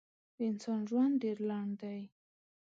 [0.35, 2.01] د انسان ژوند ډېر لنډ دی.